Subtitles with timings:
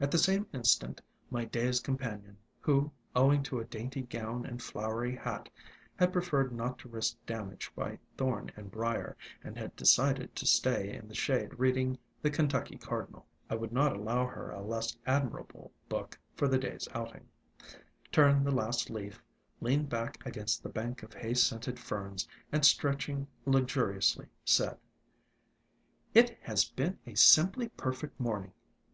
[0.00, 5.14] At the same instant my day's companion, who, owing to a dainty gown and flowery
[5.16, 5.50] hat,
[5.96, 10.94] had preferred not to risk damage by thorn and briar, and had decided to stay
[10.96, 15.72] in the shade reading "The Kentucky Cardinal" (I would not allow her a less admirable
[15.90, 17.28] book for the day's outing),
[18.10, 19.22] turned the last leaf,
[19.60, 24.78] leaned back against the bank of Hay Scented Ferns, and stretching lux uriously, said:
[26.14, 28.54] "It has been a simply perfect morning.